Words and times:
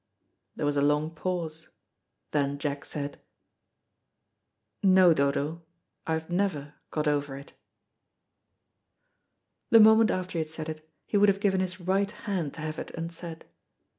There 0.55 0.65
was 0.65 0.77
a 0.77 0.81
long 0.81 1.11
pause. 1.13 1.69
Then 2.31 2.57
Jack 2.57 2.85
said, 2.85 3.21
"No, 4.81 5.13
Dodo, 5.13 5.61
I 6.07 6.13
have 6.13 6.27
never 6.27 6.73
got 6.89 7.07
over 7.07 7.37
it." 7.37 7.53
The 9.69 9.79
moment 9.79 10.09
after 10.09 10.31
he 10.31 10.39
had 10.39 10.47
said 10.47 10.69
it, 10.69 10.89
he 11.05 11.17
would 11.17 11.29
have 11.29 11.39
given 11.39 11.59
his 11.61 11.79
right 11.79 12.09
hand 12.09 12.55
to 12.55 12.61
have 12.61 12.79
it 12.79 12.89
unsaid. 12.95 13.45